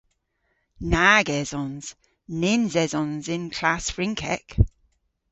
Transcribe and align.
Nag 0.93 1.27
esons. 1.41 1.85
Nyns 2.39 2.73
esons 2.83 3.25
y�n 3.33 3.45
klass 3.57 3.85
Frynkek. 3.95 4.47